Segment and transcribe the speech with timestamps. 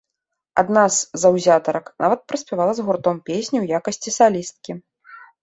[0.61, 4.71] Адна з заўзятарак нават праспявала з гуртом песню ў якасці салісткі.